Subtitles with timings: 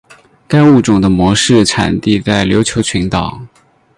[0.47, 3.41] 该物种的模式产地在琉球群岛。